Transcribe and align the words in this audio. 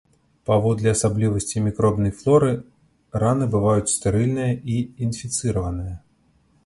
Паводле 0.49 0.87
асаблівасцей 0.91 1.59
мікробнай 1.65 2.13
флоры 2.21 2.49
раны 3.25 3.45
бываюць 3.57 3.93
стэрыльныя 3.97 4.51
і 4.77 4.79
інфіцыраваныя. 5.09 5.95